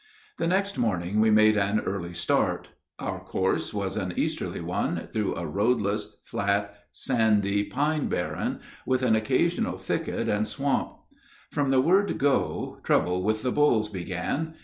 [0.39, 2.69] The next morning we made an early start.
[2.97, 9.15] Our course was an easterly one, through a roadless, flat, sandy pine barren, with an
[9.15, 10.89] occasional thicket and swamp.
[11.51, 14.55] From the word "go" trouble with the bulls began.